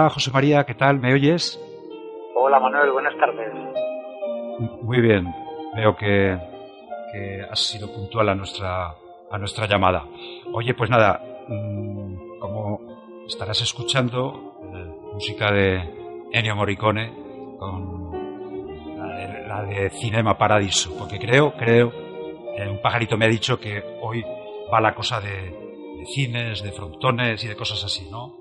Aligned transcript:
Hola 0.00 0.08
José 0.08 0.30
María, 0.30 0.64
¿qué 0.64 0.74
tal? 0.74 0.98
¿Me 0.98 1.12
oyes? 1.12 1.60
Hola 2.34 2.58
Manuel, 2.58 2.90
buenas 2.90 3.14
tardes. 3.18 3.52
Muy 4.80 4.98
bien, 5.02 5.30
veo 5.76 5.94
que, 5.94 6.38
que 7.12 7.42
has 7.42 7.60
sido 7.60 7.92
puntual 7.92 8.30
a 8.30 8.34
nuestra, 8.34 8.94
a 9.30 9.38
nuestra 9.38 9.66
llamada. 9.66 10.06
Oye, 10.54 10.72
pues 10.72 10.88
nada, 10.88 11.20
mm, 11.48 12.38
como 12.38 12.80
estarás 13.26 13.60
escuchando 13.60 14.54
eh, 14.72 15.12
música 15.12 15.52
de 15.52 15.82
Ennio 16.32 16.56
Morricone 16.56 17.12
con 17.58 18.10
la 19.46 19.64
de, 19.64 19.90
Cinema 19.90 20.38
Paradiso, 20.38 20.96
porque 20.96 21.18
creo, 21.18 21.52
creo, 21.52 21.92
eh, 22.56 22.66
un 22.70 22.80
pajarito 22.80 23.18
me 23.18 23.26
ha 23.26 23.28
dicho 23.28 23.60
que 23.60 23.84
hoy 24.00 24.24
va 24.72 24.80
la 24.80 24.94
cosa 24.94 25.20
de, 25.20 25.50
de 25.98 26.06
cines, 26.06 26.62
de 26.62 26.72
frontones 26.72 27.44
y 27.44 27.48
de 27.48 27.54
cosas 27.54 27.84
así, 27.84 28.08
¿no? 28.10 28.39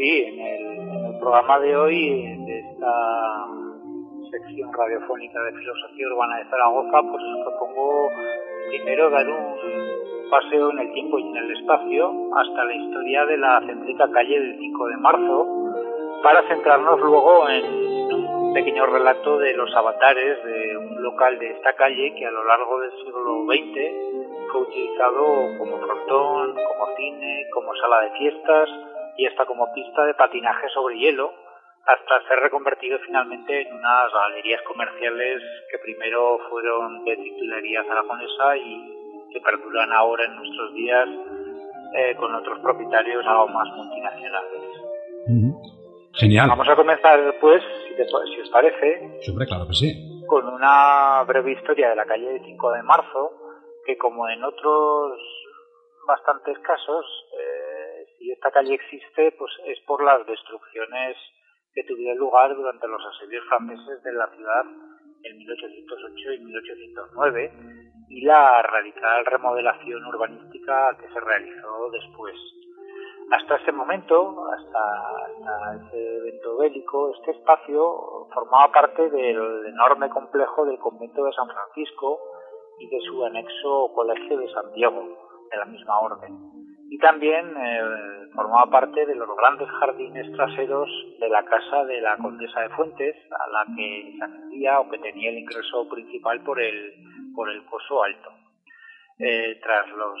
Sí, 0.00 0.24
en 0.24 0.40
el, 0.40 1.18
programa 1.20 1.60
de 1.60 1.76
hoy, 1.76 2.22
de 2.46 2.58
esta 2.60 3.46
sección 4.30 4.72
radiofónica 4.72 5.42
de 5.42 5.52
filosofía 5.52 6.06
urbana 6.06 6.38
de 6.38 6.44
Zaragoza, 6.46 7.02
pues 7.02 7.22
os 7.22 7.44
propongo 7.44 8.08
primero 8.70 9.10
dar 9.10 9.28
un 9.28 10.30
paseo 10.30 10.70
en 10.70 10.78
el 10.78 10.92
tiempo 10.94 11.18
y 11.18 11.28
en 11.28 11.36
el 11.36 11.50
espacio 11.54 12.14
hasta 12.34 12.64
la 12.64 12.74
historia 12.74 13.26
de 13.26 13.36
la 13.36 13.60
céntrica 13.66 14.10
calle 14.10 14.40
del 14.40 14.58
5 14.58 14.86
de 14.86 14.96
marzo, 14.96 15.46
para 16.22 16.48
centrarnos 16.48 16.98
luego 17.00 17.46
en 17.50 18.14
un 18.14 18.54
pequeño 18.54 18.86
relato 18.86 19.36
de 19.36 19.52
los 19.52 19.70
avatares 19.76 20.42
de 20.42 20.78
un 20.78 21.02
local 21.02 21.38
de 21.38 21.50
esta 21.50 21.74
calle 21.74 22.14
que 22.14 22.24
a 22.24 22.30
lo 22.30 22.44
largo 22.44 22.80
del 22.80 22.92
siglo 23.04 23.44
XX 23.44 24.50
fue 24.50 24.62
utilizado 24.62 25.58
como 25.58 25.76
frontón, 25.76 26.54
como 26.54 26.96
cine, 26.96 27.46
como 27.52 27.74
sala 27.74 28.00
de 28.00 28.10
fiestas, 28.12 28.70
y 29.20 29.26
hasta 29.26 29.44
como 29.44 29.70
pista 29.74 30.02
de 30.06 30.14
patinaje 30.14 30.66
sobre 30.70 30.98
hielo, 30.98 31.30
hasta 31.84 32.26
ser 32.26 32.40
reconvertido 32.40 32.98
finalmente 33.04 33.60
en 33.60 33.74
unas 33.74 34.10
galerías 34.10 34.62
comerciales 34.62 35.42
que 35.70 35.78
primero 35.78 36.38
fueron 36.48 37.04
de 37.04 37.16
titularidad 37.18 37.84
aragonesa 37.90 38.56
y 38.56 39.28
que 39.30 39.40
perduran 39.42 39.92
ahora 39.92 40.24
en 40.24 40.36
nuestros 40.36 40.72
días 40.72 41.06
eh, 41.96 42.16
con 42.16 42.34
otros 42.34 42.60
propietarios 42.60 43.26
algo 43.26 43.48
más 43.48 43.68
multinacionales. 43.76 44.62
Genial. 46.14 46.48
Vamos 46.48 46.68
a 46.68 46.76
comenzar, 46.76 47.20
pues, 47.42 47.62
si, 47.96 48.40
os 48.40 48.48
parece, 48.50 49.20
Siempre, 49.20 49.46
claro 49.46 49.66
que 49.66 49.74
sí. 49.74 50.24
con 50.26 50.48
una 50.48 51.24
breve 51.24 51.52
historia 51.52 51.90
de 51.90 51.96
la 51.96 52.06
calle 52.06 52.40
5 52.42 52.72
de 52.72 52.82
marzo, 52.82 53.32
que 53.84 53.98
como 53.98 54.28
en 54.30 54.42
otros 54.42 55.12
bastantes 56.06 56.58
casos, 56.60 57.04
eh, 57.38 57.59
si 58.20 58.30
esta 58.30 58.50
calle 58.50 58.74
existe, 58.74 59.32
pues 59.32 59.50
es 59.64 59.80
por 59.86 60.04
las 60.04 60.26
destrucciones 60.26 61.16
que 61.72 61.84
tuvieron 61.84 62.18
lugar 62.18 62.54
durante 62.54 62.86
los 62.86 63.00
asedios 63.16 63.42
franceses 63.48 64.02
de 64.02 64.12
la 64.12 64.28
ciudad 64.36 64.64
en 65.22 65.38
1808 65.38 66.32
y 66.34 66.38
1809 66.44 67.52
y 68.10 68.20
la 68.22 68.60
radical 68.60 69.24
remodelación 69.24 70.04
urbanística 70.04 70.96
que 71.00 71.08
se 71.08 71.20
realizó 71.20 71.90
después. 71.92 72.34
Hasta 73.30 73.56
ese 73.56 73.72
momento, 73.72 74.44
hasta, 74.52 75.86
ese 75.86 76.16
evento 76.16 76.58
bélico, 76.58 77.14
este 77.14 77.30
espacio 77.30 78.26
formaba 78.34 78.70
parte 78.70 79.08
del 79.08 79.66
enorme 79.66 80.10
complejo 80.10 80.66
del 80.66 80.78
convento 80.78 81.24
de 81.24 81.32
San 81.32 81.48
Francisco 81.48 82.20
y 82.80 82.88
de 82.90 83.00
su 83.00 83.24
anexo 83.24 83.92
Colegio 83.94 84.36
de 84.36 84.52
Santiago, 84.52 85.00
de 85.50 85.56
la 85.56 85.64
misma 85.64 86.00
orden 86.00 86.59
y 86.90 86.98
también 86.98 87.54
eh, 87.56 88.30
formaba 88.34 88.68
parte 88.68 89.06
de 89.06 89.14
los 89.14 89.28
grandes 89.36 89.68
jardines 89.78 90.32
traseros 90.32 90.90
de 91.20 91.28
la 91.28 91.44
casa 91.44 91.84
de 91.84 92.00
la 92.00 92.16
condesa 92.16 92.62
de 92.62 92.68
Fuentes, 92.70 93.14
a 93.30 93.48
la 93.48 93.64
que 93.76 94.12
se 94.18 94.24
accedía 94.24 94.80
o 94.80 94.90
que 94.90 94.98
tenía 94.98 95.30
el 95.30 95.38
ingreso 95.38 95.88
principal 95.88 96.42
por 96.42 96.60
el, 96.60 96.94
por 97.32 97.48
el 97.48 97.62
foso 97.62 98.02
alto. 98.02 98.30
Eh, 99.20 99.60
tras, 99.62 99.88
los, 99.90 100.20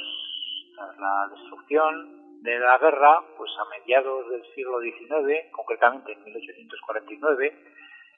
tras 0.76 0.96
la 0.96 1.34
destrucción 1.34 2.42
de 2.42 2.56
la 2.60 2.78
guerra, 2.78 3.20
pues 3.36 3.50
a 3.58 3.78
mediados 3.80 4.30
del 4.30 4.44
siglo 4.54 4.78
XIX, 4.80 5.50
concretamente 5.50 6.12
en 6.12 6.22
1849, 6.22 7.52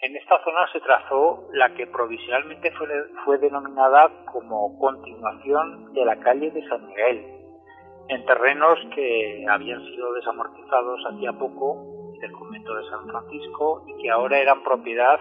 en 0.02 0.16
esta 0.16 0.44
zona 0.44 0.70
se 0.72 0.80
trazó 0.80 1.48
la 1.54 1.72
que 1.72 1.86
provisionalmente 1.86 2.70
fue, 2.72 2.88
fue 3.24 3.38
denominada 3.38 4.10
como 4.30 4.78
continuación 4.78 5.94
de 5.94 6.04
la 6.04 6.16
calle 6.16 6.50
de 6.50 6.68
San 6.68 6.86
Miguel, 6.86 7.41
en 8.12 8.26
terrenos 8.26 8.78
que 8.94 9.46
habían 9.48 9.80
sido 9.86 10.12
desamortizados 10.12 11.00
hacía 11.06 11.32
poco 11.32 12.12
del 12.20 12.32
convento 12.32 12.74
de 12.74 12.88
San 12.90 13.08
Francisco 13.08 13.84
y 13.88 14.02
que 14.02 14.10
ahora 14.10 14.38
eran 14.38 14.62
propiedad 14.62 15.18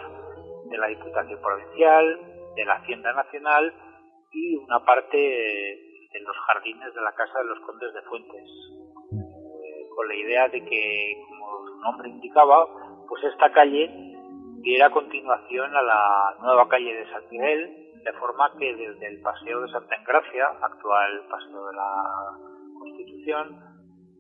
de 0.66 0.78
la 0.78 0.88
Diputación 0.88 1.40
Provincial, 1.42 2.20
de 2.56 2.66
la 2.66 2.76
Hacienda 2.76 3.14
Nacional 3.14 3.74
y 4.32 4.56
una 4.58 4.84
parte 4.86 5.18
de 5.18 6.20
los 6.20 6.36
jardines 6.48 6.94
de 6.94 7.02
la 7.02 7.14
Casa 7.14 7.40
de 7.40 7.46
los 7.46 7.60
Condes 7.62 7.94
de 7.94 8.02
Fuentes, 8.04 8.50
eh, 9.14 9.88
con 9.96 10.08
la 10.08 10.16
idea 10.16 10.48
de 10.50 10.64
que, 10.66 11.16
como 11.30 11.68
su 11.68 11.80
nombre 11.80 12.10
indicaba, 12.10 12.68
pues 13.08 13.24
esta 13.24 13.52
calle 13.52 13.90
diera 14.62 14.90
continuación 14.90 15.76
a 15.76 15.82
la 15.82 16.36
nueva 16.42 16.68
calle 16.68 16.94
de 16.94 17.10
San 17.10 17.24
Miguel, 17.32 17.92
de 18.04 18.14
forma 18.14 18.52
que 18.58 18.76
desde 18.76 19.08
el 19.08 19.22
Paseo 19.22 19.62
de 19.62 19.72
Santa 19.72 19.96
Engracia, 19.96 20.46
actual 20.62 21.24
Paseo 21.30 21.68
de 21.68 21.74
la 21.74 22.52
Constitución, 22.82 23.60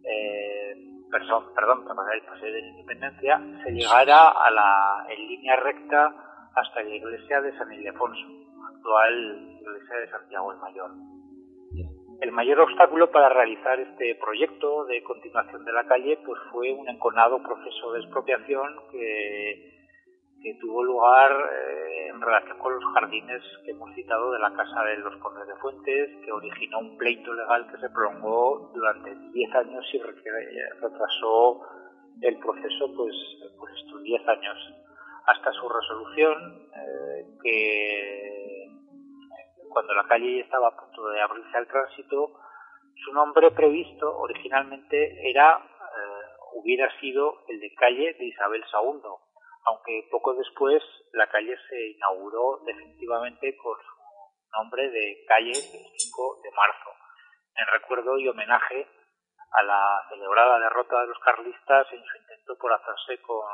eh, 0.03 0.75
perdón, 1.09 1.45
perdón, 1.55 1.83
para 1.83 2.13
el 2.13 2.21
paseo 2.21 2.53
de 2.53 2.61
la 2.61 2.67
independencia, 2.67 3.41
se 3.63 3.71
llegara 3.71 4.29
a 4.29 4.51
la, 4.51 5.05
en 5.09 5.27
línea 5.27 5.55
recta 5.55 6.13
hasta 6.55 6.83
la 6.83 6.95
iglesia 6.95 7.41
de 7.41 7.57
San 7.57 7.73
Ildefonso, 7.73 8.27
actual 8.71 9.57
iglesia 9.59 9.97
de 9.97 10.09
Santiago 10.11 10.51
el 10.51 10.59
Mayor. 10.59 10.91
El 12.21 12.31
mayor 12.31 12.59
obstáculo 12.59 13.09
para 13.09 13.29
realizar 13.29 13.79
este 13.79 14.13
proyecto 14.15 14.85
de 14.85 15.01
continuación 15.01 15.65
de 15.65 15.73
la 15.73 15.87
calle 15.87 16.19
pues 16.23 16.39
fue 16.51 16.71
un 16.71 16.87
enconado 16.87 17.41
proceso 17.41 17.93
de 17.93 18.01
expropiación 18.01 18.75
que 18.91 19.80
que 20.41 20.55
tuvo 20.55 20.83
lugar 20.83 21.31
eh, 21.31 22.07
en 22.09 22.21
relación 22.21 22.57
con 22.57 22.73
los 22.73 22.93
jardines 22.93 23.41
que 23.63 23.71
hemos 23.71 23.93
citado 23.93 24.31
de 24.31 24.39
la 24.39 24.53
Casa 24.53 24.83
de 24.83 24.97
los 24.97 25.15
Condes 25.17 25.47
de 25.47 25.55
Fuentes, 25.55 26.09
que 26.25 26.31
originó 26.31 26.79
un 26.79 26.97
pleito 26.97 27.33
legal 27.33 27.69
que 27.71 27.77
se 27.77 27.89
prolongó 27.89 28.71
durante 28.73 29.15
10 29.15 29.55
años 29.55 29.85
y 29.93 29.99
retrasó 29.99 31.61
el 32.21 32.37
proceso 32.39 32.93
pues, 32.95 33.15
pues 33.57 33.73
estos 33.85 34.01
10 34.03 34.27
años. 34.27 34.57
Hasta 35.25 35.51
su 35.53 35.69
resolución, 35.69 36.67
eh, 36.75 37.25
que 37.43 38.67
cuando 39.69 39.93
la 39.93 40.07
calle 40.07 40.41
estaba 40.41 40.69
a 40.69 40.75
punto 40.75 41.07
de 41.09 41.21
abrirse 41.21 41.57
al 41.57 41.67
tránsito, 41.67 42.33
su 42.95 43.13
nombre 43.13 43.51
previsto 43.51 44.17
originalmente 44.17 45.29
era, 45.29 45.57
eh, 45.57 46.25
hubiera 46.53 46.89
sido 46.99 47.43
el 47.47 47.59
de 47.59 47.73
calle 47.75 48.15
de 48.19 48.25
Isabel 48.25 48.63
II, 48.73 49.01
aunque 49.65 50.07
poco 50.09 50.33
después 50.33 50.81
la 51.13 51.27
calle 51.29 51.55
se 51.69 51.91
inauguró 51.91 52.61
definitivamente 52.65 53.55
con 53.57 53.77
su 53.77 54.57
nombre 54.57 54.89
de 54.89 55.23
calle 55.27 55.53
5 55.53 56.41
de 56.43 56.51
marzo, 56.51 56.89
en 57.55 57.67
recuerdo 57.67 58.17
y 58.17 58.27
homenaje 58.27 58.87
a 59.51 59.63
la 59.63 60.05
celebrada 60.09 60.59
derrota 60.59 61.01
de 61.01 61.07
los 61.07 61.19
carlistas 61.19 61.87
en 61.91 62.03
su 62.03 62.17
intento 62.17 62.57
por 62.57 62.73
hacerse 62.73 63.21
con, 63.21 63.45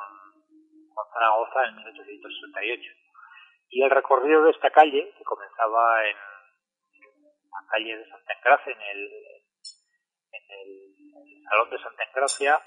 Zaragoza 1.13 1.63
en 1.65 1.75
1868. 1.75 2.81
Y 3.69 3.83
el 3.83 3.89
recorrido 3.91 4.43
de 4.43 4.51
esta 4.51 4.71
calle, 4.71 5.13
que 5.15 5.23
comenzaba 5.23 6.05
en 6.07 6.15
la 6.15 7.69
calle 7.69 7.97
de 7.97 8.09
Santa 8.09 8.33
Engracia, 8.33 8.73
en 8.73 8.81
el, 8.81 9.11
en 10.31 10.43
el 10.49 11.43
Salón 11.49 11.69
de 11.69 11.77
Santa 11.79 12.03
Engracia, 12.03 12.59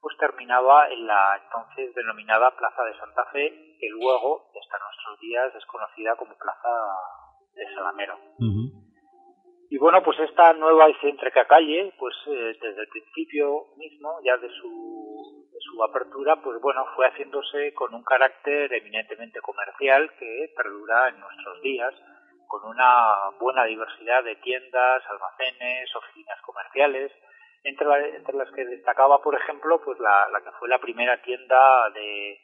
Después 0.00 0.16
terminaba 0.16 0.88
en 0.88 1.06
la 1.06 1.38
entonces 1.44 1.94
denominada 1.94 2.56
Plaza 2.56 2.82
de 2.84 2.98
Santa 2.98 3.22
Fe, 3.32 3.76
que 3.78 3.86
luego, 3.90 4.48
hasta 4.58 4.78
nuestros 4.78 5.20
días, 5.20 5.54
es 5.54 5.66
conocida 5.66 6.16
como 6.16 6.34
Plaza 6.38 6.70
de 7.54 7.74
Salamero. 7.74 8.16
Y 9.68 9.76
bueno, 9.76 10.02
pues 10.02 10.18
esta 10.20 10.54
nueva 10.54 10.88
y 10.88 10.94
céntrica 11.02 11.46
calle, 11.46 11.92
pues 11.98 12.14
eh, 12.28 12.56
desde 12.62 12.80
el 12.80 12.88
principio 12.88 13.66
mismo, 13.76 14.18
ya 14.24 14.38
de 14.38 14.48
su, 14.48 15.46
de 15.52 15.58
su 15.60 15.84
apertura, 15.84 16.40
pues 16.42 16.58
bueno, 16.62 16.82
fue 16.96 17.06
haciéndose 17.06 17.74
con 17.74 17.92
un 17.92 18.02
carácter 18.02 18.72
eminentemente 18.72 19.42
comercial 19.42 20.10
que 20.18 20.50
perdura 20.56 21.10
en 21.10 21.20
nuestros 21.20 21.60
días, 21.60 21.92
con 22.48 22.64
una 22.64 23.36
buena 23.38 23.64
diversidad 23.64 24.24
de 24.24 24.36
tiendas, 24.36 25.02
almacenes, 25.10 25.94
oficinas 25.94 26.40
comerciales, 26.40 27.12
entre, 27.62 28.32
las 28.32 28.50
que 28.52 28.64
destacaba, 28.64 29.20
por 29.22 29.34
ejemplo, 29.34 29.80
pues 29.84 29.98
la, 30.00 30.28
la 30.30 30.40
que 30.40 30.50
fue 30.58 30.68
la 30.68 30.78
primera 30.78 31.20
tienda 31.22 31.90
de, 31.90 32.38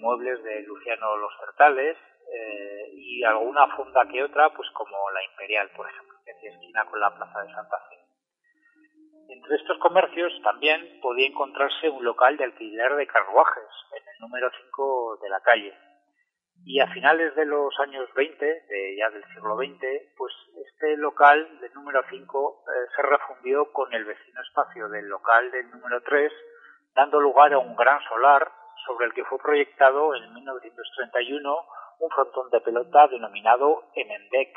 muebles 0.00 0.42
de 0.42 0.62
Luciano 0.62 1.16
Los 1.16 1.32
Certales 1.38 1.96
eh, 2.32 2.90
y 2.92 3.24
alguna 3.24 3.66
fonda 3.76 4.06
que 4.10 4.22
otra, 4.22 4.50
pues 4.50 4.68
como 4.70 5.10
la 5.10 5.24
Imperial, 5.24 5.70
por 5.76 5.88
ejemplo, 5.88 6.18
que 6.24 6.32
hacía 6.32 6.50
esquina 6.50 6.84
con 6.86 7.00
la 7.00 7.14
Plaza 7.14 7.42
de 7.42 7.52
Santa 7.52 7.78
Fe. 7.88 8.00
Entre 9.28 9.56
estos 9.56 9.78
comercios 9.78 10.32
también 10.42 11.00
podía 11.00 11.26
encontrarse 11.26 11.88
un 11.88 12.04
local 12.04 12.36
de 12.36 12.44
alquiler 12.44 12.96
de 12.96 13.06
carruajes 13.06 13.68
en 13.92 14.02
el 14.08 14.20
número 14.20 14.50
5 14.66 15.18
de 15.22 15.28
la 15.28 15.40
calle. 15.40 15.72
Y 16.64 16.80
a 16.80 16.86
finales 16.88 17.34
de 17.36 17.46
los 17.46 17.72
años 17.80 18.08
20, 18.14 18.44
de 18.44 18.96
ya 18.96 19.10
del 19.10 19.24
siglo 19.34 19.56
XX, 19.56 19.80
pues 20.16 20.32
este 20.66 20.96
local 20.96 21.60
del 21.60 21.72
número 21.74 22.02
5 22.08 22.64
eh, 22.66 22.88
se 22.94 23.02
refundió 23.02 23.72
con 23.72 23.92
el 23.94 24.04
vecino 24.04 24.40
espacio 24.42 24.88
del 24.88 25.08
local 25.08 25.50
del 25.50 25.70
número 25.70 26.02
3, 26.02 26.32
dando 26.94 27.20
lugar 27.20 27.52
a 27.54 27.58
un 27.58 27.74
gran 27.76 28.00
solar 28.08 28.50
sobre 28.86 29.06
el 29.06 29.14
que 29.14 29.24
fue 29.24 29.38
proyectado 29.38 30.14
en 30.14 30.32
1931 30.34 31.56
un 32.00 32.10
frontón 32.10 32.50
de 32.50 32.60
pelota 32.60 33.08
denominado 33.08 33.84
Emendec, 33.94 34.56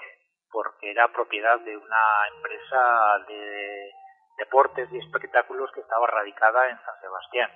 porque 0.52 0.92
era 0.92 1.12
propiedad 1.12 1.60
de 1.60 1.76
una 1.76 2.28
empresa 2.36 3.26
de 3.28 3.92
deportes 4.38 4.90
y 4.92 4.98
espectáculos 4.98 5.72
que 5.74 5.82
estaba 5.82 6.08
radicada 6.08 6.70
en 6.70 6.78
San 6.78 7.02
Sebastián. 7.02 7.52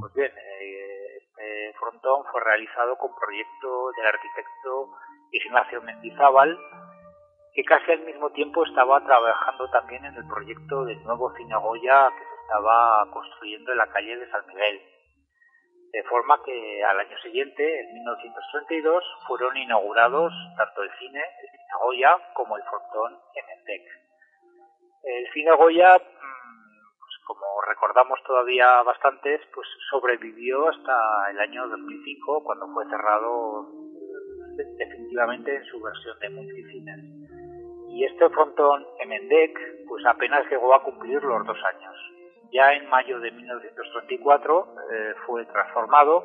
Pues 0.00 0.12
bien, 0.14 0.32
eh, 0.36 1.01
este 1.36 1.72
frontón 1.78 2.24
fue 2.30 2.40
realizado 2.42 2.96
con 2.96 3.14
proyecto 3.14 3.92
del 3.96 4.06
arquitecto 4.06 4.90
Ignacio 5.32 5.82
Mendizábal, 5.82 6.58
que 7.54 7.64
casi 7.64 7.92
al 7.92 8.00
mismo 8.00 8.30
tiempo 8.30 8.64
estaba 8.64 9.02
trabajando 9.04 9.70
también 9.70 10.04
en 10.04 10.14
el 10.14 10.26
proyecto 10.26 10.84
del 10.84 11.02
nuevo 11.04 11.32
Cine 11.36 11.56
Goya 11.56 12.10
que 12.10 12.24
se 12.24 12.42
estaba 12.42 13.10
construyendo 13.10 13.72
en 13.72 13.78
la 13.78 13.86
calle 13.88 14.16
de 14.16 14.30
San 14.30 14.46
Miguel. 14.46 14.82
De 15.92 16.02
forma 16.04 16.42
que 16.42 16.84
al 16.84 17.00
año 17.00 17.18
siguiente, 17.18 17.80
en 17.80 17.92
1932, 17.94 19.04
fueron 19.26 19.56
inaugurados 19.56 20.32
tanto 20.56 20.82
el 20.82 20.90
cine, 20.98 21.20
el 21.20 21.48
Cine 21.50 21.74
Goya, 21.80 22.32
como 22.34 22.56
el 22.56 22.62
frontón 22.64 23.18
en. 23.34 23.52
El 25.04 25.32
cine 25.32 25.52
Goya, 25.52 25.98
mm, 25.98 26.61
como 27.24 27.60
recordamos 27.66 28.18
todavía 28.26 28.82
bastantes, 28.82 29.40
pues 29.54 29.66
sobrevivió 29.90 30.68
hasta 30.68 31.30
el 31.30 31.40
año 31.40 31.68
2005, 31.68 32.42
cuando 32.44 32.66
fue 32.72 32.84
cerrado 32.86 33.68
eh, 34.58 34.64
definitivamente 34.78 35.56
en 35.56 35.64
su 35.64 35.80
versión 35.80 36.18
de 36.18 36.30
multicines. 36.30 36.98
Y 37.90 38.04
este 38.04 38.28
frontón 38.30 38.86
Emendec, 39.00 39.56
pues 39.86 40.04
apenas 40.06 40.48
llegó 40.50 40.74
a 40.74 40.82
cumplir 40.82 41.22
los 41.22 41.46
dos 41.46 41.58
años. 41.74 41.94
Ya 42.50 42.72
en 42.74 42.88
mayo 42.88 43.20
de 43.20 43.30
1934 43.30 44.74
eh, 44.92 45.14
fue 45.26 45.44
transformado 45.46 46.24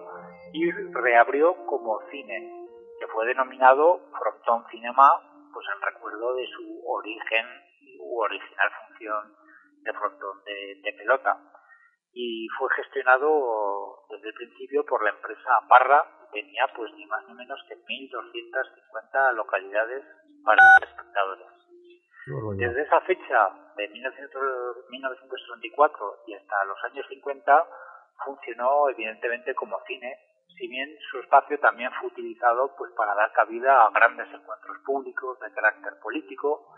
y 0.53 0.71
reabrió 0.71 1.55
como 1.65 1.99
cine, 2.09 2.67
que 2.99 3.07
fue 3.07 3.27
denominado 3.27 4.01
Frontón 4.17 4.65
Cinema, 4.71 5.09
pues 5.53 5.65
en 5.75 5.81
recuerdo 5.81 6.33
de 6.35 6.47
su 6.47 6.81
origen 6.85 7.45
u 7.99 8.21
original 8.21 8.69
función 8.87 9.46
de 9.87 9.93
frontón 9.93 10.43
de, 10.43 10.93
pelota. 10.97 11.37
Y 12.13 12.47
fue 12.57 12.69
gestionado 12.75 14.05
desde 14.09 14.29
el 14.29 14.35
principio 14.35 14.85
por 14.85 15.03
la 15.03 15.09
empresa 15.11 15.61
Parra, 15.69 16.03
que 16.31 16.41
tenía 16.41 16.67
pues 16.75 16.91
ni 16.93 17.05
más 17.05 17.23
ni 17.27 17.35
menos 17.35 17.59
que 17.67 17.75
1.250 17.75 19.33
localidades 19.33 20.03
para 20.43 20.57
espectadores. 20.81 21.47
Desde 22.57 22.81
esa 22.81 22.99
fecha 23.01 23.49
de 23.77 23.87
1934 23.87 26.23
y 26.27 26.33
hasta 26.33 26.65
los 26.65 26.77
años 26.91 27.05
50 27.07 27.65
funcionó 28.25 28.89
evidentemente 28.89 29.55
como 29.55 29.79
cine, 29.87 30.13
si 30.57 30.67
bien 30.67 30.89
su 31.11 31.19
espacio 31.19 31.57
también 31.59 31.89
fue 31.99 32.09
utilizado 32.09 32.75
pues 32.77 32.91
para 32.97 33.15
dar 33.15 33.31
cabida 33.31 33.85
a 33.85 33.91
grandes 33.91 34.27
encuentros 34.33 34.77
públicos 34.85 35.39
de 35.39 35.53
carácter 35.53 35.93
político, 36.01 36.73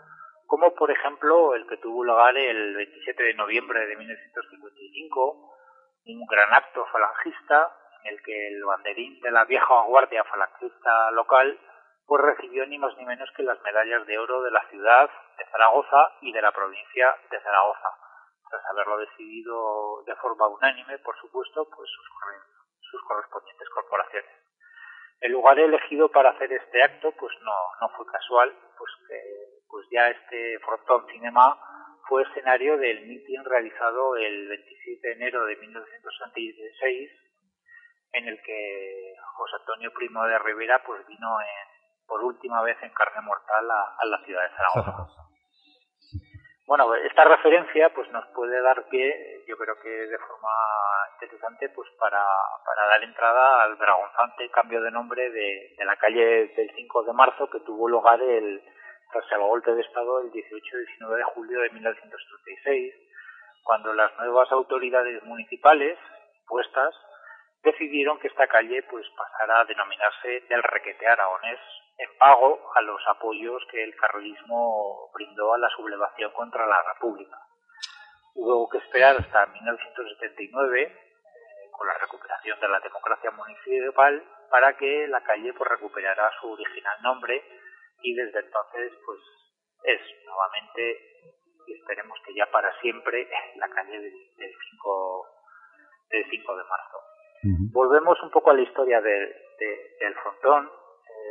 como 0.50 0.74
por 0.74 0.90
ejemplo 0.90 1.54
el 1.54 1.64
que 1.68 1.76
tuvo 1.76 2.02
lugar 2.02 2.36
el 2.36 2.74
27 2.74 3.22
de 3.22 3.34
noviembre 3.34 3.86
de 3.86 3.96
1955, 3.96 5.56
un 6.06 6.26
gran 6.26 6.52
acto 6.52 6.84
falangista 6.86 7.70
en 8.02 8.14
el 8.14 8.22
que 8.24 8.48
el 8.48 8.64
banderín 8.64 9.20
de 9.20 9.30
la 9.30 9.44
vieja 9.44 9.82
guardia 9.86 10.24
falangista 10.24 11.12
local 11.12 11.56
pues 12.04 12.20
recibió 12.22 12.66
ni 12.66 12.78
más 12.78 12.96
ni 12.96 13.06
menos 13.06 13.30
que 13.36 13.44
las 13.44 13.62
medallas 13.62 14.04
de 14.08 14.18
oro 14.18 14.42
de 14.42 14.50
la 14.50 14.68
ciudad 14.70 15.08
de 15.38 15.44
Zaragoza 15.52 16.18
y 16.20 16.32
de 16.32 16.42
la 16.42 16.50
provincia 16.50 17.14
de 17.30 17.40
Zaragoza, 17.40 17.88
tras 18.50 18.62
haberlo 18.72 18.98
decidido 18.98 20.02
de 20.02 20.16
forma 20.16 20.48
unánime, 20.48 20.98
por 20.98 21.16
supuesto, 21.20 21.68
pues 21.70 21.88
sus, 21.88 23.00
correspondientes 23.06 23.68
corporaciones. 23.68 24.32
El 25.20 25.30
lugar 25.30 25.60
elegido 25.60 26.08
para 26.08 26.30
hacer 26.30 26.52
este 26.52 26.82
acto 26.82 27.12
pues 27.12 27.32
no, 27.42 27.54
no 27.80 27.88
fue 27.96 28.04
casual, 28.06 28.52
pues 28.76 28.90
que 29.06 29.49
pues 29.70 29.86
ya 29.90 30.08
este 30.08 30.58
Frontón 30.60 31.06
Cinema 31.12 31.58
fue 32.08 32.22
escenario 32.24 32.76
del 32.76 33.06
mitin 33.06 33.44
realizado 33.44 34.16
el 34.16 34.48
27 34.48 35.06
de 35.06 35.14
enero 35.14 35.44
de 35.46 35.56
1966, 35.56 37.10
en 38.12 38.28
el 38.28 38.42
que 38.42 39.14
José 39.36 39.56
Antonio 39.60 39.92
Primo 39.94 40.24
de 40.24 40.38
Rivera 40.40 40.82
pues 40.84 41.06
vino 41.06 41.40
en, 41.40 42.06
por 42.08 42.24
última 42.24 42.62
vez 42.62 42.76
en 42.82 42.90
carne 42.90 43.20
mortal 43.22 43.70
a, 43.70 44.04
la 44.06 44.24
ciudad 44.24 44.42
de 44.42 44.56
Zaragoza. 44.56 45.06
Bueno, 46.66 46.94
esta 46.94 47.24
referencia 47.24 47.92
pues 47.92 48.08
nos 48.12 48.24
puede 48.28 48.62
dar 48.62 48.86
pie, 48.88 49.42
yo 49.48 49.56
creo 49.56 49.74
que 49.82 49.88
de 49.88 50.18
forma 50.18 50.48
interesante, 51.14 51.68
pues 51.70 51.88
para, 51.98 52.24
para 52.64 52.86
dar 52.86 53.02
entrada 53.02 53.64
al 53.64 53.74
vergonzante 53.74 54.48
cambio 54.50 54.80
de 54.80 54.92
nombre 54.92 55.30
de, 55.32 55.74
de 55.76 55.84
la 55.84 55.96
calle 55.96 56.46
del 56.54 56.70
5 56.76 57.02
de 57.02 57.12
marzo 57.12 57.50
que 57.50 57.58
tuvo 57.66 57.88
lugar 57.88 58.22
el, 58.22 58.62
tras 59.12 59.24
el 59.32 59.40
golpe 59.40 59.72
de 59.72 59.82
Estado 59.82 60.20
el 60.20 60.30
18 60.30 60.76
y 60.76 60.86
19 60.86 61.16
de 61.16 61.24
julio 61.24 61.60
de 61.60 61.70
1936, 61.70 62.94
cuando 63.62 63.92
las 63.92 64.16
nuevas 64.18 64.50
autoridades 64.52 65.22
municipales 65.24 65.98
puestas 66.46 66.94
decidieron 67.62 68.18
que 68.18 68.28
esta 68.28 68.46
calle 68.46 68.82
pues 68.84 69.06
pasara 69.16 69.60
a 69.60 69.64
denominarse 69.64 70.40
del 70.48 70.62
Requete 70.62 71.06
Aragonés 71.06 71.58
en 71.98 72.08
pago 72.18 72.58
a 72.74 72.80
los 72.80 73.00
apoyos 73.08 73.62
que 73.70 73.84
el 73.84 73.94
carlismo 73.94 75.10
brindó 75.12 75.52
a 75.52 75.58
la 75.58 75.68
sublevación 75.68 76.32
contra 76.32 76.66
la 76.66 76.82
República. 76.94 77.36
Hubo 78.34 78.68
que 78.70 78.78
esperar 78.78 79.16
hasta 79.16 79.46
1979, 79.46 80.82
eh, 80.82 81.70
con 81.72 81.86
la 81.86 81.98
recuperación 81.98 82.58
de 82.60 82.68
la 82.68 82.80
democracia 82.80 83.30
municipal, 83.32 84.24
para 84.50 84.76
que 84.76 85.08
la 85.08 85.20
calle 85.22 85.52
pues, 85.52 85.70
recuperara 85.70 86.30
su 86.40 86.52
original 86.52 87.02
nombre 87.02 87.59
y 88.02 88.14
desde 88.14 88.40
entonces 88.40 88.92
pues 89.04 89.20
es 89.84 90.00
nuevamente 90.24 91.10
y 91.66 91.74
esperemos 91.74 92.18
que 92.24 92.34
ya 92.34 92.46
para 92.50 92.72
siempre 92.80 93.28
la 93.56 93.68
calle 93.68 93.98
del, 94.00 94.12
5 94.70 95.26
del 96.10 96.24
5 96.30 96.56
de 96.56 96.64
marzo. 96.64 96.98
Volvemos 97.72 98.20
un 98.22 98.30
poco 98.30 98.50
a 98.50 98.54
la 98.54 98.62
historia 98.62 99.00
del 99.00 100.14
frontón 100.22 100.70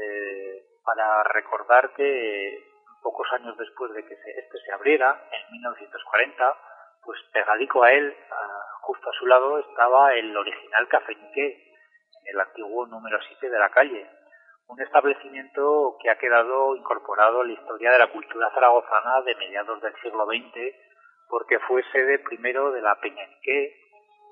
eh, 0.02 0.64
para 0.84 1.24
recordar 1.24 1.94
que 1.94 2.64
pocos 3.04 3.28
años 3.34 3.58
después 3.58 3.94
de 3.94 4.04
que 4.06 4.14
este 4.14 4.58
se 4.66 4.72
abriera, 4.72 5.28
en 5.32 5.52
1940, 5.52 6.58
pues 7.04 7.20
pegadico 7.32 7.84
a 7.84 7.94
él, 7.94 8.16
justo 8.82 9.10
a 9.10 9.14
su 9.14 9.26
lado, 9.28 9.60
estaba 9.60 10.14
el 10.14 10.36
original 10.36 10.88
Café 10.88 11.16
Niqué, 11.16 11.74
el 12.26 12.40
antiguo 12.40 12.86
número 12.88 13.20
7 13.28 13.50
de 13.50 13.60
la 13.60 13.70
calle, 13.70 14.10
un 14.70 14.80
establecimiento 14.82 15.98
que 16.02 16.10
ha 16.10 16.18
quedado 16.18 16.76
incorporado 16.76 17.42
a 17.42 17.46
la 17.46 17.54
historia 17.54 17.92
de 17.92 18.00
la 18.00 18.12
cultura 18.12 18.52
zaragozana 18.54 19.22
de 19.26 19.36
mediados 19.36 19.82
del 19.82 19.94
siglo 20.02 20.26
XX, 20.26 20.76
porque 21.28 21.60
fue 21.68 21.84
sede 21.92 22.20
primero 22.20 22.72
de 22.72 22.82
la 22.82 22.96
Peñanique, 23.02 23.74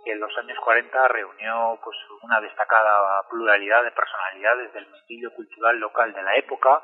que 0.06 0.12
en 0.12 0.20
los 0.20 0.32
años 0.38 0.58
40 0.63 1.08
reunió 1.08 1.79
pues 1.84 1.98
una 2.22 2.39
destacada 2.39 3.27
pluralidad 3.29 3.84
de 3.84 3.91
personalidades 3.91 4.74
del 4.74 4.88
estilo 5.01 5.34
cultural 5.34 5.79
local 5.79 6.13
de 6.13 6.22
la 6.22 6.36
época 6.38 6.84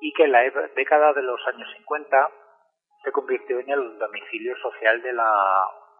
y 0.00 0.12
que 0.12 0.24
en 0.24 0.32
la 0.32 0.42
década 0.74 1.12
de 1.12 1.22
los 1.22 1.40
años 1.46 1.68
50 1.76 2.28
se 3.04 3.12
convirtió 3.12 3.60
en 3.60 3.70
el 3.70 3.98
domicilio 3.98 4.56
social 4.58 5.00
de 5.00 5.12
la 5.12 5.32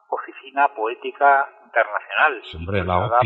Oficina 0.08 0.68
Poética 0.74 1.48
Internacional, 1.64 2.42
Hombre, 2.56 2.84
la 2.84 3.20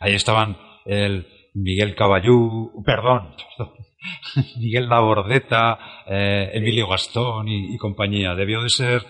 Ahí 0.00 0.14
estaban 0.14 0.56
el 0.84 1.26
Miguel 1.54 1.94
Caballú, 1.94 2.82
perdón, 2.84 3.34
Miguel 4.58 4.88
Labordeta, 4.88 5.78
eh, 6.06 6.50
Emilio 6.54 6.88
Gastón 6.88 7.48
y, 7.48 7.76
compañía. 7.78 8.34
Debió 8.34 8.62
de 8.62 8.68
ser 8.68 9.02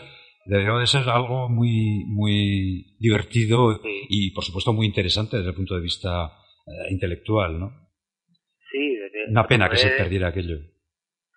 debió 0.44 0.78
de 0.78 0.88
ser 0.88 1.08
algo 1.08 1.48
muy 1.48 2.04
muy 2.08 2.96
divertido 2.98 3.80
y 4.08 4.32
por 4.34 4.42
supuesto 4.42 4.72
muy 4.72 4.86
interesante 4.86 5.36
desde 5.36 5.50
el 5.50 5.56
punto 5.56 5.76
de 5.76 5.82
vista 5.82 6.32
eh, 6.66 6.90
intelectual, 6.90 7.60
¿no? 7.60 7.70
Sí, 8.72 8.98
una 9.28 9.46
pena 9.46 9.68
que 9.68 9.76
se 9.76 9.90
perdiera 9.90 10.28
aquello. 10.28 10.56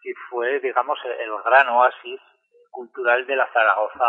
Sí, 0.01 0.09
fue, 0.29 0.59
digamos, 0.59 0.97
el 1.05 1.29
gran 1.43 1.67
oasis 1.69 2.19
cultural 2.71 3.25
de 3.25 3.35
la 3.35 3.47
Zaragoza 3.53 4.05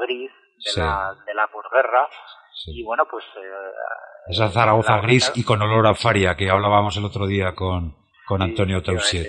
gris 0.00 0.30
de, 0.64 0.82
la, 0.82 1.14
de 1.26 1.34
la 1.34 1.46
posguerra. 1.48 2.08
Y 2.66 2.82
bueno, 2.84 3.04
pues 3.10 3.24
eh, 3.36 4.30
esa 4.30 4.48
Zaragoza 4.48 5.00
gris 5.00 5.32
y 5.34 5.44
con 5.44 5.60
olor 5.60 5.86
a 5.86 5.94
faria 5.94 6.34
que 6.36 6.50
hablábamos 6.50 6.96
el 6.96 7.04
otro 7.04 7.26
día 7.26 7.54
con, 7.54 7.94
con 8.26 8.42
Antonio 8.42 8.82
Tausier. 8.82 9.26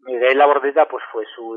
Miguel 0.00 0.38
Labordeta 0.38 0.86
pues 0.88 1.02
fue 1.12 1.24
su 1.34 1.56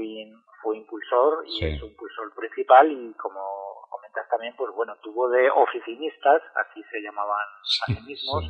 fue 0.62 0.77
impulsor 0.77 1.43
y 1.46 1.65
es 1.65 1.82
un 1.84 1.89
impulsor 1.89 2.34
principal 2.36 2.89
y 2.91 3.13
como 3.13 3.41
comentas 3.89 4.27
también, 4.29 4.55
pues 4.55 4.74
bueno, 4.74 4.96
tuvo 5.03 5.29
de 5.29 5.50
oficinistas, 5.51 6.41
así 6.55 6.82
se 6.89 7.01
llamaban 7.01 7.46
a 7.82 7.86
sí 7.86 8.01
mismos, 8.08 8.46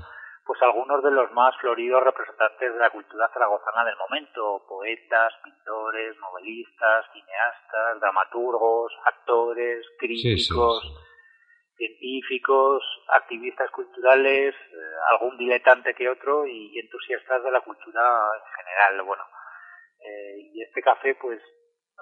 pues 0.45 0.61
algunos 0.61 1.03
de 1.03 1.11
los 1.11 1.31
más 1.31 1.55
floridos 1.59 2.03
representantes 2.03 2.73
de 2.73 2.79
la 2.79 2.91
cultura 2.91 3.29
zaragozana 3.33 3.85
del 3.85 3.97
momento, 3.97 4.63
poetas, 4.67 5.33
pintores, 5.43 6.15
novelistas, 6.19 7.05
cineastas, 7.13 7.99
dramaturgos, 7.99 8.93
actores, 9.05 9.85
críticos, 9.97 10.83
científicos, 12.13 12.83
activistas 13.07 13.69
culturales, 13.71 14.53
eh, 14.53 14.77
algún 15.11 15.37
diletante 15.37 15.93
que 15.93 16.09
otro 16.09 16.45
y 16.45 16.77
entusiastas 16.79 17.43
de 17.43 17.51
la 17.51 17.61
cultura 17.61 18.01
en 18.01 18.65
general. 18.65 19.05
Bueno, 19.05 19.23
eh, 19.99 20.51
y 20.53 20.61
este 20.61 20.81
café, 20.81 21.15
pues 21.15 21.41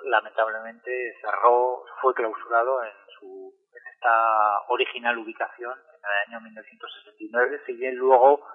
lamentablemente 0.03 1.15
cerró, 1.21 1.83
fue 2.01 2.13
clausurado 2.13 2.83
en 2.83 2.93
su 3.19 3.53
en 3.73 3.93
esta 3.93 4.61
original 4.69 5.17
ubicación 5.17 5.71
en 5.71 6.31
el 6.31 6.35
año 6.35 6.41
1969, 6.41 7.61
si 7.65 7.73
bien 7.73 7.95
luego 7.95 8.45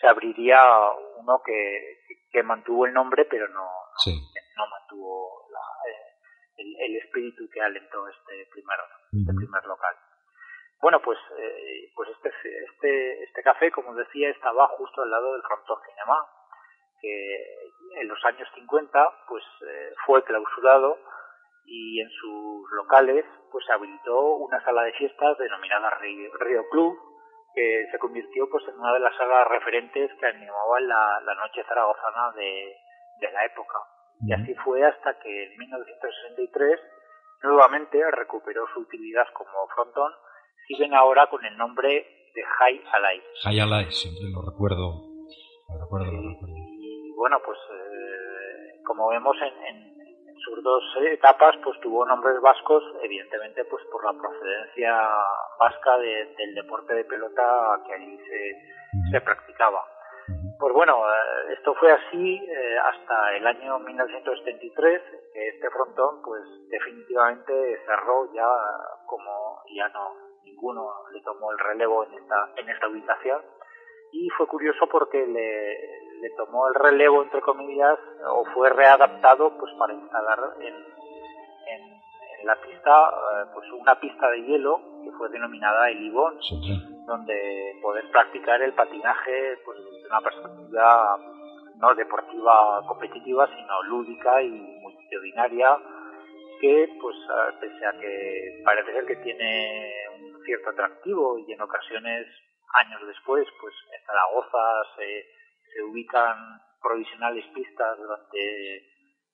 se 0.00 0.06
abriría 0.06 0.60
uno 1.16 1.40
que, 1.44 2.00
que 2.30 2.42
mantuvo 2.42 2.86
el 2.86 2.92
nombre, 2.92 3.24
pero 3.24 3.48
no, 3.48 3.66
no, 4.56 4.66
mantuvo 4.66 5.48
eh, 5.88 6.62
el, 6.86 6.96
espíritu 6.96 7.48
que 7.52 7.60
alentó 7.60 8.06
este 8.08 8.48
primer, 8.52 8.78
este 9.12 9.32
primer 9.34 9.64
local. 9.64 9.94
Bueno, 10.80 11.00
pues, 11.02 11.18
eh, 11.36 11.90
pues 11.94 12.08
este, 12.10 12.30
este, 12.64 13.22
este 13.24 13.42
café, 13.42 13.70
como 13.70 13.94
decía, 13.94 14.30
estaba 14.30 14.68
justo 14.68 15.02
al 15.02 15.10
lado 15.10 15.32
del 15.32 15.42
Frontón 15.42 15.78
Cinema, 15.84 16.24
que 17.00 17.68
en 17.96 18.08
los 18.08 18.24
años 18.24 18.48
50 18.54 19.08
pues 19.28 19.44
eh, 19.66 19.92
fue 20.06 20.22
clausurado 20.24 20.98
y 21.64 22.00
en 22.00 22.10
sus 22.10 22.70
locales 22.72 23.24
pues 23.50 23.64
se 23.66 23.72
habilitó 23.72 24.36
una 24.36 24.62
sala 24.64 24.82
de 24.82 24.92
fiestas 24.92 25.38
denominada 25.38 25.90
Río 25.90 26.68
Club 26.70 26.98
que 27.54 27.86
se 27.90 27.98
convirtió 27.98 28.48
pues 28.50 28.64
en 28.68 28.78
una 28.78 28.92
de 28.94 29.00
las 29.00 29.16
salas 29.16 29.46
referentes 29.48 30.10
que 30.18 30.26
animaban 30.26 30.88
la, 30.88 31.20
la 31.24 31.34
noche 31.34 31.64
zaragozana 31.64 32.32
de, 32.32 32.76
de 33.20 33.32
la 33.32 33.44
época. 33.44 33.78
Y 34.20 34.32
así 34.32 34.54
fue 34.56 34.84
hasta 34.84 35.18
que 35.20 35.44
en 35.44 35.58
1963 35.58 36.80
nuevamente 37.42 38.10
recuperó 38.10 38.66
su 38.74 38.80
utilidad 38.80 39.26
como 39.32 39.66
frontón 39.68 40.12
siguen 40.66 40.94
ahora 40.94 41.28
con 41.28 41.44
el 41.44 41.56
nombre 41.56 42.30
de 42.34 42.42
High 42.42 42.82
Alive 42.92 43.24
High 43.44 43.60
Alive 43.60 43.90
siempre 43.92 44.24
lo 44.30 44.42
recuerdo 44.42 45.04
lo 45.68 45.80
recuerdo, 45.80 46.12
lo 46.12 46.30
recuerdo. 46.30 46.54
y 46.56 47.12
bueno 47.16 47.38
pues 47.44 47.58
eh, 47.72 48.82
como 48.84 49.08
vemos 49.08 49.36
en, 49.40 49.68
en 49.68 49.88
sus 50.48 50.62
dos 50.62 50.82
etapas 51.12 51.56
pues 51.62 51.78
tuvo 51.80 52.06
nombres 52.06 52.40
vascos 52.40 52.82
evidentemente 53.02 53.64
pues 53.64 53.84
por 53.90 54.04
la 54.04 54.18
procedencia 54.18 55.08
vasca 55.58 55.98
del 55.98 56.54
deporte 56.54 56.94
de 56.94 57.04
pelota 57.04 57.80
que 57.86 57.94
allí 57.94 58.18
se, 58.18 59.10
se 59.10 59.20
practicaba. 59.20 59.84
Pues 60.58 60.74
bueno 60.74 60.98
eh, 60.98 61.54
esto 61.56 61.74
fue 61.74 61.92
así 61.92 62.36
eh, 62.36 62.78
hasta 62.78 63.36
el 63.36 63.46
año 63.46 63.78
1973 63.78 65.02
que 65.32 65.48
este 65.48 65.70
frontón 65.70 66.22
pues 66.22 66.42
definitivamente 66.68 67.78
cerró 67.86 68.32
ya 68.32 68.48
como 69.06 69.62
ya 69.74 69.88
no 69.88 70.27
ninguno 70.58 70.90
le 71.12 71.20
tomó 71.22 71.52
el 71.52 71.58
relevo 71.58 72.04
en 72.04 72.14
esta 72.14 72.50
en 72.56 72.68
esta 72.68 72.88
ubicación. 72.88 73.40
Y 74.10 74.28
fue 74.30 74.46
curioso 74.46 74.86
porque 74.90 75.26
le, 75.26 76.20
le 76.20 76.30
tomó 76.30 76.66
el 76.68 76.74
relevo, 76.74 77.22
entre 77.22 77.40
comillas, 77.42 77.98
o 78.26 78.44
fue 78.54 78.70
readaptado 78.70 79.56
pues 79.58 79.72
para 79.78 79.92
instalar 79.92 80.38
en, 80.60 80.74
en, 80.74 81.98
la 82.44 82.54
pista 82.60 83.10
eh, 83.10 83.46
pues 83.52 83.70
una 83.72 83.98
pista 83.98 84.30
de 84.30 84.42
hielo 84.42 84.80
que 85.04 85.10
fue 85.18 85.28
denominada 85.28 85.90
el 85.90 86.00
Ibón, 86.02 86.38
donde 87.04 87.78
poder 87.82 88.08
practicar 88.10 88.62
el 88.62 88.72
patinaje 88.74 89.58
pues 89.64 89.78
desde 89.84 90.06
una 90.06 90.20
perspectiva 90.20 91.18
no 91.76 91.94
deportiva 91.94 92.82
competitiva, 92.86 93.46
sino 93.48 93.82
lúdica 93.84 94.40
y 94.40 94.50
multitudinaria, 94.80 95.78
que 96.60 96.88
pues 97.00 97.16
pese 97.60 97.86
a 97.86 97.92
que 97.98 98.62
parece 98.64 98.92
ser 98.92 99.04
que 99.04 99.16
tiene 99.16 100.07
cierto 100.48 100.70
atractivo 100.70 101.38
y 101.38 101.52
en 101.52 101.60
ocasiones 101.60 102.26
años 102.80 103.06
después 103.06 103.46
pues 103.60 103.74
en 103.92 104.06
Zaragoza 104.06 104.64
se 104.96 105.82
ubican 105.84 106.36
provisionales 106.80 107.44
pistas 107.52 107.98
durante 107.98 108.76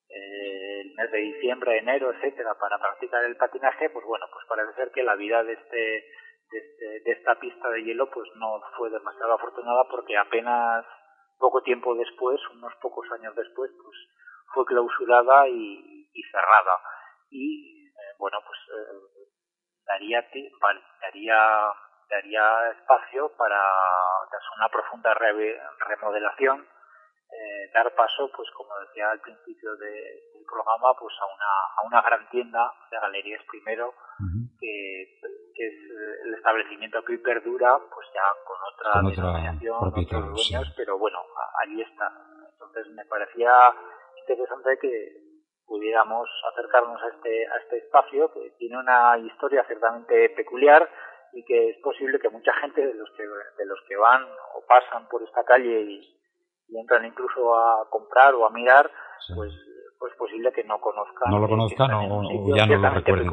eh, 0.09 0.80
el 0.80 0.94
mes 0.94 1.11
de 1.11 1.18
diciembre, 1.18 1.78
enero, 1.78 2.12
etcétera, 2.12 2.54
para 2.59 2.78
practicar 2.78 3.25
el 3.25 3.37
patinaje, 3.37 3.90
pues 3.90 4.04
bueno, 4.06 4.26
pues 4.33 4.44
parece 4.49 4.75
ser 4.75 4.90
que 4.92 5.02
la 5.02 5.14
vida 5.14 5.42
de 5.44 5.52
este, 5.52 5.76
de, 5.76 6.59
este, 6.59 7.12
esta 7.12 7.38
pista 7.38 7.68
de 7.71 7.85
hielo 7.85 8.11
pues 8.11 8.28
no 8.37 8.61
fue 8.76 8.90
demasiado 8.90 9.35
afortunada 9.35 9.85
porque 9.90 10.16
apenas 10.16 10.85
poco 11.38 11.62
tiempo 11.62 11.94
después, 11.94 12.40
unos 12.52 12.75
pocos 12.80 13.06
años 13.12 13.35
después, 13.35 13.71
pues 13.83 13.97
fue 14.52 14.64
clausurada 14.66 15.49
y, 15.49 16.09
y 16.12 16.23
cerrada. 16.30 16.78
Y 17.30 17.87
eh, 17.87 18.14
bueno, 18.18 18.38
pues 18.47 18.59
eh, 18.78 19.13
daría, 19.86 20.24
daría 21.00 21.38
daría 22.08 22.70
espacio 22.78 23.30
para, 23.36 23.62
tras 24.30 24.42
una 24.56 24.68
profunda 24.68 25.14
remodelación, 25.14 26.60
eh, 26.60 27.70
dar 27.74 27.92
paso, 27.94 28.30
pues 28.36 28.48
como 28.52 28.70
decía 28.86 29.10
al 29.10 29.20
principio 29.20 29.74
del 29.76 30.44
programa, 30.46 30.94
pues 30.98 31.14
a 31.20 31.26
una, 31.26 31.52
a 31.76 31.86
una 31.86 32.02
gran 32.02 32.28
tienda 32.30 32.72
de 32.90 33.00
galerías 33.00 33.42
primero, 33.50 33.94
que, 34.60 35.02
es 35.56 35.74
el 36.24 36.34
establecimiento 36.34 37.02
que 37.04 37.12
hoy 37.12 37.18
perdura, 37.18 37.78
pues 37.92 38.08
ya 38.12 38.22
con 38.44 38.58
otra 38.72 39.00
denominación, 39.08 39.76
otros 39.76 40.34
dueños, 40.34 40.72
pero 40.76 40.98
bueno, 40.98 41.18
allí 41.62 41.80
está. 41.80 42.10
Entonces 42.52 42.92
me 42.92 43.04
parecía 43.04 43.52
interesante 44.18 44.78
que 44.80 45.23
pudiéramos 45.66 46.28
acercarnos 46.52 47.00
a 47.02 47.09
este, 47.09 47.47
a 47.47 47.56
este 47.62 47.78
espacio 47.78 48.30
que 48.33 48.52
tiene 48.59 48.78
una 48.78 49.18
historia 49.18 49.64
ciertamente 49.66 50.30
peculiar 50.30 50.88
y 51.33 51.44
que 51.44 51.71
es 51.71 51.76
posible 51.83 52.18
que 52.18 52.28
mucha 52.30 52.52
gente 52.61 52.87
de 52.87 52.94
los 52.94 53.11
que 53.16 53.23
de 53.25 53.66
los 53.66 53.78
que 53.88 53.97
van 53.97 54.23
o 54.23 54.64
pasan 54.66 55.09
por 55.09 55.23
esta 55.23 55.44
calle 55.44 55.83
y, 55.83 56.11
entran 56.76 57.04
incluso 57.04 57.54
a 57.54 57.88
comprar 57.88 58.35
o 58.35 58.47
a 58.47 58.50
mirar 58.50 58.90
pues 59.37 59.52
pues 59.99 60.12
posible 60.16 60.50
que 60.52 60.64
no 60.64 60.80
conozcan 60.80 61.30
no 61.30 61.38
lo 61.38 61.49
conozcan 61.49 61.90
o, 61.92 62.56
ya 62.56 62.66
no 62.66 62.78
lo 62.78 62.90
recuerden. 62.90 63.30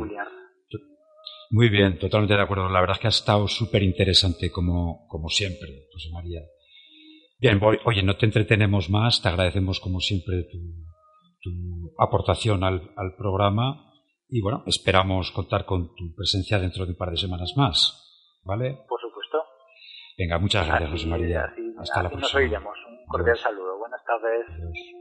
muy 1.49 1.69
bien 1.69 1.97
totalmente 1.97 2.35
de 2.35 2.41
acuerdo. 2.41 2.69
La 2.69 2.81
verdad 2.81 2.97
es 2.97 3.01
que 3.01 3.07
ha 3.07 3.09
estado 3.09 3.47
súper 3.47 3.81
interesante 3.81 4.51
como 4.51 5.07
como 5.07 5.29
siempre 5.29 5.87
José 5.91 6.09
María. 6.13 6.41
Bien 7.39 7.59
voy, 7.59 7.79
oye 7.83 8.03
no 8.03 8.15
te 8.15 8.27
entretenemos 8.27 8.91
más. 8.91 9.23
Te 9.23 9.29
agradecemos 9.29 9.79
como 9.79 9.99
siempre 10.01 10.43
tu, 10.43 10.59
tu 11.41 11.93
aportación 11.97 12.63
al, 12.63 12.91
al 12.95 13.15
programa 13.15 13.91
y 14.29 14.41
bueno, 14.41 14.63
esperamos 14.65 15.31
contar 15.31 15.65
con 15.65 15.93
tu 15.95 16.15
presencia 16.15 16.57
dentro 16.57 16.85
de 16.85 16.91
un 16.91 16.97
par 16.97 17.11
de 17.11 17.17
semanas 17.17 17.53
más. 17.57 18.39
¿Vale? 18.43 18.79
Por 18.87 18.99
supuesto. 18.99 19.37
Venga, 20.17 20.39
muchas 20.39 20.65
gracias, 20.67 20.89
José 20.89 21.07
María. 21.07 21.53
Hasta 21.77 22.03
la 22.03 22.09
próxima. 22.09 22.21
Nos 22.21 22.35
oiremos. 22.35 22.77
Un 22.89 23.05
cordial 23.07 23.37
saludo. 23.37 23.77
Buenas 23.77 24.01
tardes. 24.05 25.00